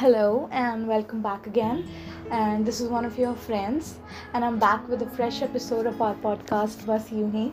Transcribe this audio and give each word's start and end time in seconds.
Hello 0.00 0.48
and 0.50 0.88
welcome 0.88 1.20
back 1.20 1.46
again. 1.46 1.86
And 2.30 2.64
this 2.64 2.80
is 2.80 2.88
one 2.88 3.04
of 3.04 3.18
your 3.18 3.34
friends, 3.34 3.98
and 4.32 4.42
I'm 4.42 4.58
back 4.58 4.88
with 4.88 5.02
a 5.02 5.10
fresh 5.16 5.42
episode 5.42 5.84
of 5.84 6.00
our 6.00 6.14
podcast, 6.14 6.86
Bas 6.86 7.10
Yuhi. 7.10 7.52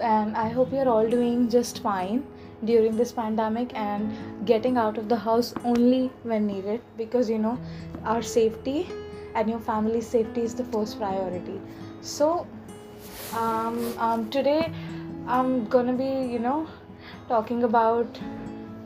And 0.00 0.36
I 0.36 0.48
hope 0.48 0.72
you're 0.72 0.88
all 0.88 1.08
doing 1.08 1.48
just 1.48 1.80
fine 1.80 2.26
during 2.64 2.96
this 2.96 3.12
pandemic 3.12 3.70
and 3.76 4.10
getting 4.48 4.78
out 4.78 4.98
of 4.98 5.08
the 5.08 5.14
house 5.14 5.54
only 5.62 6.10
when 6.24 6.48
needed 6.48 6.82
because 6.96 7.30
you 7.30 7.38
know 7.38 7.56
our 8.04 8.20
safety 8.20 8.88
and 9.36 9.48
your 9.48 9.60
family's 9.60 10.08
safety 10.08 10.40
is 10.40 10.56
the 10.56 10.64
first 10.76 10.98
priority. 10.98 11.60
So, 12.00 12.48
um, 13.32 13.96
um, 13.96 14.28
today 14.28 14.72
I'm 15.28 15.66
gonna 15.66 15.92
be, 15.92 16.12
you 16.34 16.40
know, 16.40 16.66
talking 17.28 17.62
about 17.62 18.18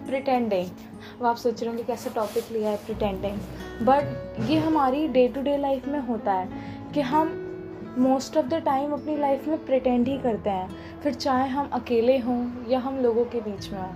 pretending. 0.06 0.70
अब 1.20 1.26
आप 1.26 1.36
सोच 1.36 1.60
रहे 1.60 1.68
होंगे 1.68 1.82
कैसे 1.84 2.10
topic 2.10 2.50
लिया 2.52 2.70
है 2.70 2.76
pretending 2.76 3.38
but 3.86 4.40
ये 4.50 4.58
हमारी 4.58 5.06
डे 5.08 5.26
टू 5.28 5.42
डे 5.42 5.56
लाइफ 5.56 5.88
में 5.88 5.98
होता 5.98 6.32
है 6.32 6.92
कि 6.92 7.00
हम 7.00 7.40
मोस्ट 7.98 8.36
ऑफ़ 8.36 8.46
द 8.46 8.54
टाइम 8.54 8.92
अपनी 8.92 9.16
लाइफ 9.16 9.46
में 9.48 9.64
प्रिटेंड 9.66 10.08
ही 10.08 10.16
करते 10.18 10.50
हैं। 10.50 11.00
फिर 11.02 11.14
चाहे 11.14 11.48
हम 11.48 11.68
अकेले 11.72 12.18
हों 12.18 12.70
या 12.70 12.78
हम 12.78 12.98
लोगों 12.98 13.24
के 13.24 13.40
बीच 13.40 13.70
में 13.72 13.78
हों। 13.80 13.92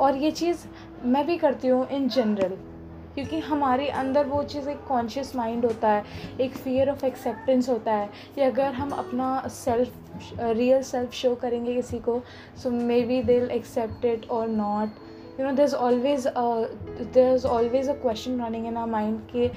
और 0.00 0.16
ये 0.16 0.30
चीज़ 0.30 0.66
मैं 1.04 1.26
भी 1.26 1.36
करती 1.38 1.68
हूँ 1.68 1.86
इन 1.88 2.08
जनरल 2.08 2.56
क्योंकि 3.14 3.38
हमारे 3.40 3.88
अंदर 3.88 4.26
वो 4.26 4.42
चीज़ 4.42 4.68
एक 4.70 4.84
कॉन्शियस 4.88 5.34
माइंड 5.36 5.64
होता 5.64 5.88
है, 5.88 6.04
एक 6.40 6.56
फियर 6.56 6.90
ऑफ़ 6.90 7.04
एक्सेप्टेंस 7.06 7.68
होता 7.68 7.92
है 7.92 8.08
कि 8.34 8.40
अगर 8.40 8.72
हम 8.72 8.90
अपना 8.90 9.48
सेल्फ 9.48 10.32
रियल 10.40 10.82
सेल्फ 10.82 11.12
शो 11.12 11.34
करेंगे 11.34 11.74
किसी 11.74 11.98
को 11.98 12.20
so 12.62 12.70
maybe 13.02 13.22
they 13.22 13.38
accept 13.52 14.04
it 14.04 14.28
और 14.30 14.48
not 14.48 15.08
you 15.40 15.46
know 15.46 15.52
there's 15.52 15.74
always 15.74 16.26
there's 17.16 17.44
always 17.46 17.88
a 17.88 17.92
question 17.92 18.40
running 18.40 18.66
in 18.66 18.76
our 18.76 18.86
mind 18.86 19.20
कि 19.26 19.50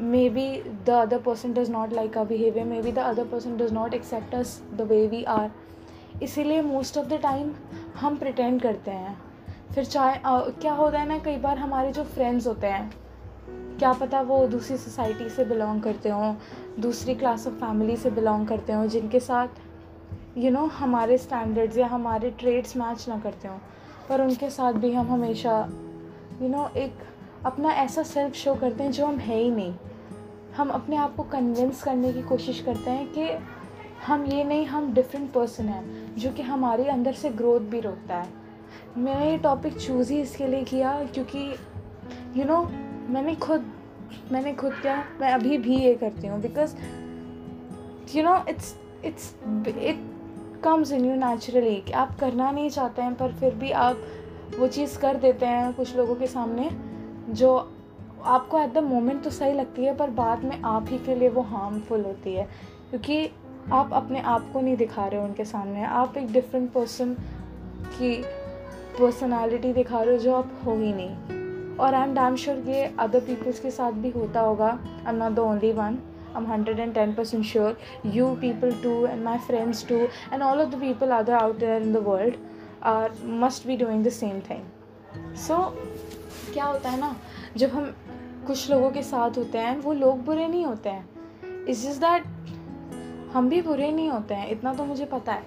maybe 0.30 0.46
the 0.86 0.90
other 0.90 1.18
person 1.18 1.52
does 1.52 1.70
not 1.70 1.92
like 1.92 2.16
a 2.18 2.22
behaviour 2.24 2.66
maybe 2.82 2.92
the 2.92 2.98
other 2.98 3.24
person 3.24 3.56
does 3.56 3.72
not 3.72 3.94
accept 3.94 4.34
us 4.34 4.62
the 4.74 4.80
way 4.80 5.06
we 5.06 5.22
are 5.24 5.50
इसीलिए 6.22 6.62
most 6.62 6.98
of 6.98 7.06
the 7.06 7.18
time 7.22 7.52
हम 7.96 8.16
pretend 8.16 8.60
करते 8.62 8.90
हैं। 8.90 9.16
फिर 9.74 9.84
चाहे 9.84 10.16
uh, 10.16 10.60
क्या 10.60 10.72
होता 10.72 10.98
है 10.98 11.08
ना 11.08 11.18
कई 11.18 11.36
बार 11.36 11.58
हमारे 11.58 11.92
जो 11.92 12.04
फ्रेंड्स 12.04 12.46
होते 12.46 12.66
हैं 12.66 12.92
क्या 13.78 13.92
पता 13.92 14.20
वो 14.20 14.46
दूसरी 14.46 14.76
सोसाइटी 14.76 15.28
से 15.28 15.44
बिलोंग 15.44 15.82
करते 15.82 16.08
हों 16.08 16.34
दूसरी 16.80 17.14
क्लास 17.14 17.46
ऑफ़ 17.46 17.54
फैमिली 17.54 17.96
से 17.96 18.10
बिलोंग 18.10 18.46
करते 18.46 18.72
हों 18.72 18.86
जिनके 18.86 19.20
साथ 19.20 19.48
यू 20.38 20.42
you 20.42 20.52
नो 20.52 20.60
know, 20.60 20.72
हमारे 20.72 21.18
स्टैंडर्ड्स 21.18 21.78
या 21.78 21.86
हमारे 21.86 22.30
ट्रेड्स 22.30 22.76
मैच 22.76 23.08
ना 23.08 23.18
करते 23.18 23.48
हों। 23.48 23.58
पर 24.12 24.20
उनके 24.20 24.50
साथ 24.50 24.72
भी 24.72 24.92
हम 24.92 25.06
हमेशा 25.06 25.58
यू 26.42 26.48
you 26.48 26.50
नो 26.50 26.62
know, 26.62 26.76
एक 26.76 26.92
अपना 27.46 27.70
ऐसा 27.72 28.02
सेल्फ 28.02 28.34
शो 28.34 28.54
करते 28.54 28.84
हैं 28.84 28.92
जो 28.92 29.06
हम 29.06 29.18
है 29.18 29.38
ही 29.38 29.50
नहीं। 29.50 29.74
हम 30.56 30.68
अपने 30.68 30.96
आप 30.96 31.16
को 31.16 31.22
कन्विंस 31.22 31.82
करने 31.82 32.12
की 32.12 32.22
कोशिश 32.22 32.60
करते 32.60 32.90
हैं 32.90 33.06
कि 33.12 33.28
हम 34.06 34.24
ये 34.24 34.44
नहीं 34.44 34.66
हम 34.66 34.92
डिफरेंट 34.94 35.32
पर्सन 35.32 35.68
हैं 35.68 36.14
जो 36.16 36.30
कि 36.30 36.42
हमारे 36.42 36.88
अंदर 36.88 37.12
से 37.12 37.30
ग्रोथ 37.30 37.60
भी 37.60 37.80
रोकता 37.80 38.16
है। 38.16 38.28
मैंने 38.98 39.30
ये 39.30 39.38
टॉपिक 39.38 39.78
चूज़ 39.78 40.12
ही 40.12 40.20
इसके 40.20 40.46
लिए 40.46 40.62
किया 40.64 40.92
क्योंकि 41.04 41.38
यू 41.38 42.42
you 42.42 42.46
नो 42.46 42.56
know, 42.56 42.70
मैंने 43.10 43.34
खुद 43.34 43.72
मैंने 44.32 44.52
खुद 44.52 44.72
क्या 44.72 45.04
मैं 45.20 45.32
अभी 45.32 45.58
भी 45.58 45.76
ये 45.76 45.94
करती 45.94 46.26
हूँ 46.26 46.40
because 46.40 46.74
you 48.14 48.22
know 48.22 48.36
it's 48.48 48.74
it's 49.04 49.34
it 49.68 50.08
comes 50.64 50.92
in 50.92 51.04
you 51.04 51.14
naturally 51.16 51.76
कि 51.76 51.92
आप 51.92 52.18
करना 52.18 52.50
नहीं 52.50 52.70
चाहते 52.70 53.02
हैं, 53.02 53.14
पर 53.14 53.32
फिर 53.32 53.54
भी 53.54 53.70
आप 53.70 53.98
वो 54.58 54.66
चीज़ 54.66 54.98
कर 54.98 55.16
देते 55.16 55.46
हैं 55.46 55.72
कुछ 55.74 55.96
लोगों 55.96 56.14
के 56.14 56.26
सामने 56.26 56.70
जो 57.30 57.56
आपको 58.24 58.58
एट 58.58 58.72
द 58.72 58.78
मोमेंट 58.78 59.22
तो 59.24 59.30
सही 59.30 59.52
लगती 59.52 59.84
है, 59.84 59.96
पर 59.96 60.10
बाद 60.10 60.44
में 60.44 60.60
आप 60.62 60.86
ही 60.88 60.98
के 60.98 61.14
लिए 61.14 61.28
वो 61.28 61.42
हार्मफुल 61.42 62.04
होती 62.04 62.34
है। 62.34 62.48
क्योंकि 62.90 63.30
आप 63.72 63.92
अपने 63.92 64.20
आप 64.20 64.50
को 64.52 64.60
नहीं 64.60 64.76
दिखा 64.76 65.06
रहे 65.06 65.20
हो 65.20 65.26
उनके 65.26 65.44
सामने। 65.44 65.84
आप 65.84 66.16
एक 66.16 66.32
डिफरेंट 66.32 66.70
पर्सन 66.72 67.14
की 67.92 68.14
पर्सनालिटी 68.98 69.72
दिखा 69.72 70.02
रहे 70.02 70.14
हो 70.14 70.22
जो 70.22 70.34
आप 70.34 70.52
हो 70.66 70.72
ही 70.72 70.92
नहीं। 70.92 71.76
और 71.76 71.94
आई 71.94 72.08
एम 72.08 72.14
डैम 72.14 72.36
श्योर 72.36 72.58
ये 72.68 72.84
अदर 72.98 73.20
पीपल्स 73.20 73.60
के 73.60 73.70
साथ 73.70 73.92
भी 73.92 74.10
होता 74.10 74.40
होगा। 74.40 74.68
I 74.68 75.12
am 75.12 75.16
not 75.16 75.32
the 75.32 75.38
only 75.38 75.72
one 75.72 75.98
I'm 76.36 76.46
110% 76.46 77.44
sure. 77.44 77.76
You 78.04 78.36
people 78.40 78.72
too, 78.82 79.06
and 79.06 79.24
my 79.24 79.38
friends 79.38 79.82
too, 79.82 80.08
and 80.32 80.42
all 80.42 80.60
of 80.60 80.70
the 80.70 80.80
people 80.80 81.12
other 81.12 81.34
out 81.34 81.58
there 81.58 81.80
in 81.80 81.92
the 81.92 82.00
world 82.00 82.36
are, 82.82 83.10
must 83.24 83.66
be 83.66 83.76
doing 83.76 84.02
the 84.02 84.10
same 84.10 84.40
thing. 84.40 84.62
So, 85.34 85.56
क्या 86.52 86.64
होता 86.64 86.90
है 86.90 87.00
ना, 87.00 87.16
जब 87.56 87.70
हम 87.70 87.94
कुछ 88.46 88.70
लोगों 88.70 88.90
के 88.90 89.02
साथ 89.02 89.38
होते 89.38 89.58
हैं, 89.58 89.78
वो 89.78 89.92
लोग 89.92 90.24
बुरे 90.24 90.48
नहीं 90.48 90.64
होते 90.64 90.88
हैं। 90.88 91.08
इट्स 91.68 91.82
जस्ट 91.82 92.00
दैट 92.00 92.24
हम 93.32 93.48
भी 93.48 93.62
बुरे 93.62 93.92
नहीं 93.92 94.10
होते 94.10 94.34
हैं, 94.34 94.50
इतना 94.50 94.74
तो 94.74 94.84
मुझे 94.84 95.04
पता 95.04 95.32
है। 95.32 95.42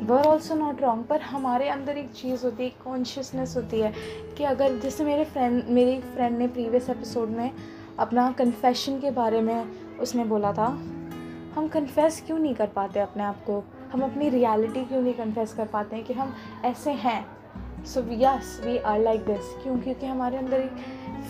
वर 0.00 0.22
ऑल्सो 0.22 0.54
नॉट 0.54 0.82
रॉन्ग 0.82 1.04
पर 1.04 1.20
हमारे 1.20 1.68
अंदर 1.68 1.96
एक 1.96 2.12
चीज़ 2.12 2.44
होती 2.44 2.64
है 2.64 2.70
कॉन्शियसनेस 2.84 3.56
होती 3.56 3.80
है, 3.80 3.92
कि 4.38 4.44
अगर 4.44 4.78
जैसे 4.78 5.04
मेरे 5.04 5.24
फ्रेंड 5.24 5.64
मेरी 5.68 6.00
फ्रेंड 6.00 6.38
ने 6.38 6.48
प्रीवियस 6.48 6.90
एपिसोड 6.90 7.28
में 7.28 7.50
अपना 7.98 8.32
कन्फेशन 8.32 9.00
के 9.00 9.10
बारे 9.10 9.40
में 9.40 9.66
उसने 9.96 10.24
बोला 10.24 10.52
था। 10.52 10.66
हम 11.54 11.68
कन्फेस 11.68 12.22
क्यों 12.26 12.38
नहीं 12.38 12.54
कर 12.54 12.66
पाते 12.66 13.00
अपने 13.00 13.22
आप 13.22 13.36
को? 13.36 13.64
हम 13.92 14.02
अपनी 14.02 14.28
रियलिटी 14.28 14.84
क्यों 14.84 15.02
नहीं 15.02 15.14
कन्फेस 15.14 15.54
कर 15.54 15.66
पाते 15.66 15.96
हैं 15.96 16.04
कि 16.04 16.12
हम 16.12 16.34
ऐसे 16.64 16.90
हैं? 16.90 17.26
So 17.84 18.00
yes 18.00 18.62
we 18.64 18.78
are 18.78 19.00
like 19.00 19.20
this 19.20 19.62
क्यों? 19.62 19.78
क्योंकि 19.78 20.06
हमारे 20.06 20.36
अंदर 20.36 20.60
एक 20.60 20.72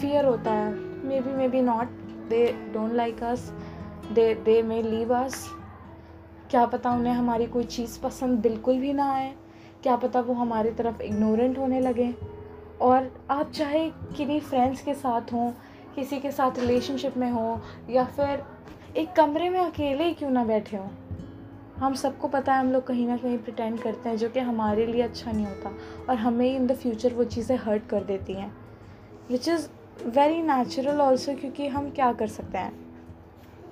फियर 0.00 0.24
होता 0.24 0.52
है। 0.52 0.72
Maybe 1.20 1.32
maybe 1.48 1.60
not 1.60 1.86
they 2.28 2.70
don't 2.72 2.92
like 2.92 3.22
us 3.22 3.52
they 4.12 4.34
they 4.34 4.62
may 4.62 4.82
leave 4.82 5.14
us 5.14 5.48
क्या 6.50 6.66
पता 6.66 6.90
उन्हें 6.90 7.14
हमारी 7.14 7.46
कोई 7.46 7.64
चीज़ 7.64 8.00
पसंद 8.00 8.38
बिल्कुल 8.38 8.78
भी 8.78 8.92
ना 8.92 9.12
आए। 9.12 9.34
क्या 9.82 9.96
पता 9.96 10.20
वो 10.20 10.34
हमारी 10.34 10.70
तरफ़ 10.70 11.02
इग्नोरेंट 11.02 11.58
होने 11.58 11.80
लगे। 11.80 12.14
और 12.80 13.24
आप 13.30 13.50
चाहे 13.50 13.90
किन्हीं 13.90 14.40
फ्रेंड्स 14.40 14.82
के 14.82 14.94
साथ 14.94 15.20
हों 15.20 15.52
किसी 15.98 16.18
के 16.20 16.30
साथ 16.30 16.58
रिलेशनशिप 16.58 17.16
में 17.16 17.30
हो 17.30 17.60
या 17.90 18.04
फिर 18.16 18.42
एक 18.96 19.12
कमरे 19.12 19.48
में 19.50 19.60
अकेले 19.60 20.04
ही 20.04 20.14
क्यों 20.14 20.30
ना 20.30 20.44
बैठे 20.44 20.76
हो? 20.76 20.90
हम 21.78 21.94
सबको 21.94 22.28
पता 22.28 22.54
है 22.54 22.60
हम 22.60 22.70
लोग 22.72 22.86
कहीं 22.86 23.06
ना 23.06 23.16
कहीं 23.16 23.38
प्रिटेंड 23.38 23.80
करते 23.82 24.08
हैं 24.08 24.16
जो 24.16 24.28
कि 24.28 24.40
हमारे 24.40 24.86
लिए 24.86 25.02
अच्छा 25.02 25.32
नहीं 25.32 25.46
होता 25.46 25.72
और 26.08 26.16
हमें 26.16 26.46
इन 26.46 26.66
द 26.66 26.76
फ्यूचर 26.76 27.14
वो 27.14 27.24
चीज़ें 27.24 27.56
हर्ट 27.56 27.86
कर 27.86 28.04
देती 28.04 28.32
हैं 28.32 28.52
which 29.30 29.48
is 29.48 29.68
very 30.06 30.42
natural 30.42 31.00
also 31.00 31.34
क्योंकि 31.34 31.66
हम 31.68 31.90
क्या 31.90 32.12
कर 32.12 32.26
सकते 32.26 32.58
हैं? 32.58 32.72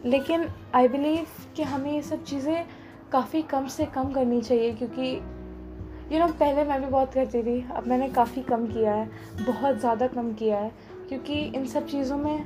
लेकिन 0.04 0.48
आई 0.74 0.88
बिलीव 0.88 1.26
कि 1.56 1.62
हमें 1.62 1.90
ये 1.92 2.02
सब 2.02 2.24
चीज़ें 2.24 2.66
काफ़ी 3.12 3.42
कम 3.42 3.66
से 3.68 3.86
कम 3.86 4.12
करनी 4.12 4.40
चाहिए 4.40 4.72
क्योंकि 4.72 5.12
यू 5.12 6.12
you 6.12 6.18
नो 6.20 6.26
know, 6.26 6.38
पहले 6.40 6.64
मैं 6.64 6.80
भी 6.80 6.86
बहुत 6.86 7.12
करती 7.14 7.42
थी 7.42 7.60
अब 7.70 7.86
मैंने 7.86 8.08
काफ़ी 8.08 8.42
कम 8.42 8.66
किया 8.66 8.94
है 8.94 9.08
बहुत 9.46 9.78
ज़्यादा 9.80 10.06
कम 10.06 10.32
किया 10.32 10.58
है। 10.58 10.70
क्योंकि 11.08 11.34
इन 11.34 11.66
सब 11.66 11.86
चीज़ों 11.86 12.18
में 12.18 12.44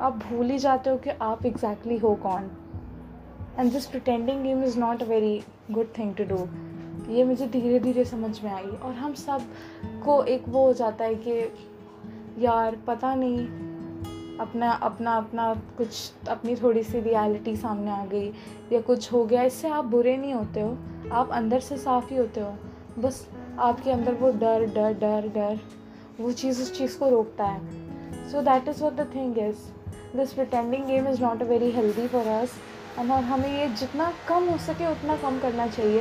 आप 0.00 0.16
भूल 0.16 0.50
ही 0.50 0.58
जाते 0.58 0.90
हो 0.90 0.96
कि 0.96 1.10
आप 1.10 1.46
एग्जैक्टली 1.46 1.98
exactly 1.98 2.02
हो 2.02 2.14
कौन। 2.14 2.50
And 3.58 3.72
this 3.72 3.86
pretending 3.86 4.42
game 4.42 4.64
is 4.64 4.78
not 4.78 5.02
a 5.02 5.06
very 5.06 5.42
good 5.70 5.86
thing 5.98 6.14
to 6.14 6.24
do 6.24 6.48
ये 7.12 7.24
मुझे 7.24 7.46
धीरे 7.46 7.80
धीरे 7.80 8.04
समझ 8.04 8.44
में 8.44 8.52
आई 8.52 8.64
और 8.64 8.92
हम 8.92 9.14
सबको 9.14 10.24
एक 10.24 10.48
वो 10.48 10.66
हो 10.66 10.72
जाता 10.72 11.04
है 11.04 11.14
कि 11.14 11.52
यार, 12.38 12.76
पता 12.86 13.14
नहीं, 13.14 13.46
अपना 14.38 14.70
अपना 14.72 15.16
अपना 15.16 15.54
कुछ, 15.54 16.12
अपनी 16.28 16.56
थोड़ी 16.56 16.82
सी 16.82 17.00
रियलिटी 17.00 17.56
सामने 17.56 17.90
आ 17.90 18.04
गई 18.06 18.32
या 18.72 18.80
कुछ 18.80 19.12
हो 19.12 19.24
गया। 19.24 19.42
इससे 19.42 19.68
आप 19.68 19.84
बुरे 19.84 20.16
नहीं 20.16 20.34
होते 20.34 20.60
हो, 20.60 20.78
आप 21.12 21.30
अंदर 21.30 21.60
से 21.60 21.76
साफ़ 21.76 22.10
ही 22.10 22.16
होते 22.16 22.40
हो। 22.40 22.54
बस 22.98 23.28
आपके 23.58 23.90
अंदर 23.90 24.14
वो 24.14 24.30
डर 24.30 24.64
डर 24.66 24.92
डर 24.94 25.28
डर, 25.28 25.60
वो 26.20 26.32
चीज़ 26.32 26.62
उस 26.62 26.78
चीज़ 26.78 26.98
को 26.98 27.08
रोकता 27.08 27.44
है। 27.44 27.81
So 28.32 28.42
that 28.42 28.68
is 28.68 28.82
what 28.82 28.92
the 28.92 29.10
thing 29.14 29.38
is 29.38 30.16
this 30.16 30.32
pretending 30.32 30.84
game 30.84 31.08
is 31.08 31.22
not 31.22 31.42
a 31.42 31.44
very 31.44 31.70
healthy 31.70 32.06
for 32.08 32.26
us 32.26 32.52
and 32.98 33.10
और 33.10 33.22
हमें 33.24 33.60
ये 33.60 33.68
जितना 33.68 34.12
कम 34.28 34.44
हो 34.44 34.58
सके 34.58 34.86
उतना 34.92 35.16
कम 35.16 35.38
करना 35.38 35.66
चाहिए। 35.66 36.00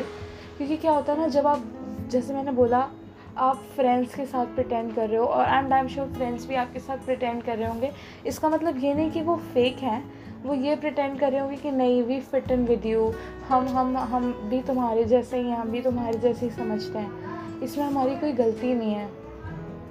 क्योंकि 0.57 0.78
क्या 0.78 0.92
होता 0.92 1.13
है 1.13 1.19
ना, 1.19 1.28
जब 1.28 1.48
आप, 1.48 1.63
जैसे 2.10 2.33
मैंने 2.33 2.51
बोला, 2.51 2.89
आप 3.38 3.63
फ्रेंड्स 3.75 4.16
के 4.16 4.25
साथ 4.25 4.45
प्रटेंड 4.45 4.94
कर 4.95 5.10
रहे 5.10 5.18
हो 5.18 5.25
और 5.25 5.45
and 5.48 5.74
I 5.74 5.80
am 5.80 5.88
sure 5.88 6.07
friends 6.07 6.48
भी 6.48 6.56
आपके 6.56 6.80
साथ 6.80 6.98
प्रटेंड 6.98 7.44
कर 7.44 7.57
रहे 7.57 7.68
होंगे। 7.68 7.92
इसका 8.25 8.50
मतलब 8.50 8.77
ये 8.77 8.94
नहीं 8.94 9.12
कि 9.12 9.22
वो 9.22 9.36
फेक 9.54 9.77
हैं। 9.77 10.04
वो 10.44 10.54
ये 10.54 10.75
प्रटेंड 10.75 11.19
कर 11.19 11.31
रहे 11.31 11.42
होंगे 11.42 11.57
कि 11.57 11.72
नहीं 11.72 12.04
we 12.04 12.19
fit 12.19 12.51
in 12.51 12.66
with 12.66 12.86
you 12.86 13.13
हम 13.50 13.68
हम 13.68 13.98
हम 13.98 14.31
भी 14.50 14.62
तुम्हारे 14.62 15.04
जैसे 15.06 15.38
ही 15.38 15.50
हैं, 15.50 15.57
हम 15.57 15.69
भी 15.69 15.81
तुम्हारे 15.81 16.18
जैसे 16.18 16.45
ही 16.45 16.51
समझते 16.51 17.00
हैं। 17.00 17.60
इसमें 17.62 17.86
हमारी 17.86 18.16
कोई 18.16 18.31
गलती 18.31 18.74
नहीं 18.74 18.94
है। 18.94 19.10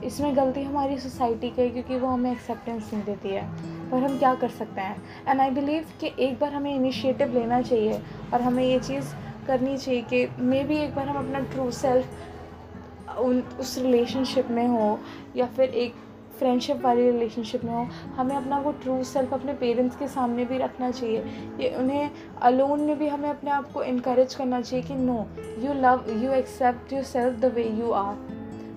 इसमें 0.04 0.36
गलती 0.36 0.62
हमारी 0.62 0.98
सोसाइटी 0.98 1.50
की 1.50 1.62
है 1.62 1.68
क्योंकि 1.70 1.96
वो 1.96 2.08
हमें 2.08 2.30
एक्सेप्टेंस 2.32 2.90
नहीं 2.92 3.04
देती 3.04 3.28
है। 3.28 3.44
पर 3.90 4.02
हम 4.02 4.18
क्या 4.18 4.34
कर 4.34 4.48
सकते 4.48 4.80
हैं? 4.80 5.02
एंड 5.28 5.40
आई 5.40 5.50
बिलीव 5.50 5.86
कि 6.00 6.12
एक 6.18 6.38
बार 6.40 6.52
हमें 6.52 6.74
इनिशिएटिव 6.74 7.34
लेना 7.34 7.62
चाहिए 7.62 8.00
और 8.34 8.42
हमें 8.42 8.64
ये 8.64 8.78
चीज़ 8.78 9.14
करनी 9.46 9.76
चाहिए 9.76 10.02
कि 10.02 10.28
मे 10.38 10.62
बी 10.64 10.76
एक 10.76 10.94
बार 10.94 11.08
हम 11.08 11.16
अपना 11.16 11.38
ट्रू 11.40 11.70
सेल्फ 11.70 13.18
उन, 13.18 13.40
उस 13.60 13.78
रिलेशनशिप 13.78 14.50
में 14.50 14.66
हो 14.68 14.98
या 15.36 15.46
फिर 15.46 15.68
एक 15.68 15.94
फ्रेंडशिप 16.38 16.80
वाली 16.84 17.10
रिलेशनशिप 17.10 17.64
में 17.64 17.72
हो, 17.72 17.86
हमें 18.16 18.36
अपना 18.36 18.58
वो 18.58 18.72
ट्रू 18.72 19.02
सेल्फ 19.04 19.34
अपने 19.34 19.52
पेरेंट्स 19.52 19.96
के 19.96 20.08
सामने 20.08 20.44
भी 20.44 20.58
रखना 20.58 20.90
चाहिए। 20.90 21.24
ये 21.60 21.74
उन्हें 21.76 22.10
अलोन 22.42 22.80
में 22.80 22.98
भी 22.98 23.08
हमें 23.08 23.28
अपने 23.30 23.50
आप 23.50 23.72
को 23.72 23.82
इनक्रेज 23.82 24.34
करना 24.34 24.60
चाहिए 24.60 24.84
कि 24.84 24.94
no 24.94 25.26
you 25.58 25.72
love 25.72 26.04
you 26.24 26.32
accept 26.32 26.92
yourself 27.02 27.38
the 27.40 27.44
way 27.44 27.64
you 27.64 27.90
are 27.90 28.14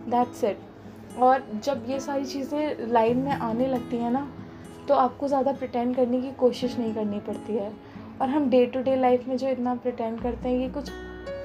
that's 0.09 0.43
it 0.43 0.57
और 1.17 1.43
जब 1.63 1.85
ये 1.87 1.99
सारी 1.99 2.25
चीज़ें 2.25 2.87
लाइन 2.91 3.17
में 3.17 3.31
आने 3.31 3.67
लगती 3.67 3.97
हैं 3.97 4.11
ना 4.11 4.27
तो 4.87 4.93
आपको 4.95 5.27
ज़्यादा 5.27 5.51
प्रटेंड 5.53 5.95
करने 5.95 6.21
की 6.21 6.31
कोशिश 6.39 6.77
नहीं 6.77 6.93
करनी 6.93 7.19
पड़ती 7.21 7.53
है। 7.53 7.71
और 8.21 8.29
हम 8.29 8.49
डे 8.49 8.65
टू 8.65 8.81
डे 8.81 8.95
लाइफ 8.95 9.27
में 9.27 9.37
जो 9.37 9.47
इतना 9.49 9.75
प्रटेंड 9.75 10.21
करते 10.21 10.49
हैं, 10.49 10.57
ये 10.57 10.69
कुछ 10.69 10.91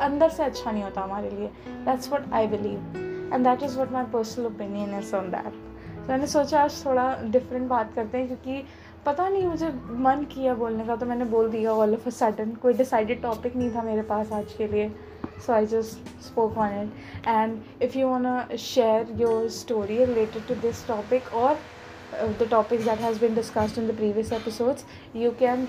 अंदर 0.00 0.28
से 0.30 0.42
अच्छा 0.44 0.70
नहीं 0.70 0.82
होता 0.82 1.00
हमारे 1.00 1.30
लिए। 1.30 1.46
That's 1.84 2.12
what 2.12 2.32
I 2.32 2.46
believe 2.46 3.32
and 3.34 3.44
that 3.44 3.62
is 3.62 3.78
what 3.78 3.92
my 3.92 4.04
personal 4.12 4.46
opinion 4.46 4.98
is 4.98 5.14
on 5.16 5.30
that 5.30 6.08
मैंने 6.08 6.26
सोचा 6.26 6.60
आज 6.60 6.84
थोड़ा 6.84 7.14
डिफरेंट 7.22 7.68
बात 7.68 7.92
करते 7.94 8.18
हैं, 8.18 8.26
क्योंकि 8.26 8.62
पता 9.06 9.28
नहीं 9.28 9.46
मुझे 9.46 9.68
मन 9.98 10.24
किया 10.32 10.54
बोलने 10.54 10.84
का 10.84 10.96
तो 10.96 11.06
मैंने 11.06 11.24
बोल 11.26 11.50
दिया 11.50 11.72
ऑल 11.72 11.94
ऑफ़ 11.94 12.06
अ 12.06 12.10
सडन 12.12 12.54
कोई 12.62 12.72
डिसाइडेड 12.74 13.22
टॉपिक 13.22 13.56
नहीं 13.56 13.70
था 13.74 13.82
मेरे 13.82 14.02
पास 14.04 14.32
आज 14.32 14.52
के 14.58 14.66
लिए। 14.68 14.90
So 15.38 15.52
i 15.54 15.64
just 15.64 15.98
spoke 16.20 16.56
on 16.56 16.72
it. 16.72 16.88
And 17.24 17.62
if 17.80 17.94
you 17.96 18.06
want 18.06 18.24
to 18.24 18.58
share 18.58 19.06
your 19.16 19.48
story 19.50 19.98
related 19.98 20.46
to 20.48 20.54
this 20.56 20.82
topic 20.82 21.32
or 21.32 21.56
uh, 22.18 22.26
the 22.38 22.46
topics 22.46 22.84
that 22.84 22.98
has 22.98 23.18
been 23.18 23.34
discussed 23.34 23.78
in 23.78 23.86
the 23.86 23.92
previous 23.92 24.32
episodes 24.32 24.84
you 25.12 25.32
can 25.38 25.68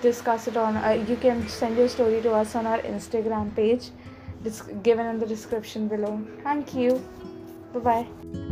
discuss 0.00 0.48
it 0.48 0.56
on 0.56 0.76
uh, 0.76 1.04
you 1.08 1.16
can 1.16 1.46
send 1.48 1.76
your 1.76 1.88
story 1.88 2.20
to 2.22 2.32
us 2.32 2.54
on 2.54 2.66
our 2.66 2.78
instagram 2.78 3.54
page. 3.54 3.90
It's 4.44 4.62
given 4.82 5.06
in 5.06 5.18
the 5.18 5.26
description 5.26 5.88
below. 5.88 6.24
Thank 6.42 6.74
you. 6.74 7.02
Bye 7.72 7.80
bye 7.80 8.45